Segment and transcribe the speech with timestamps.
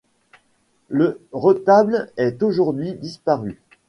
[0.89, 3.59] Le retable est aujourd'hui disparu.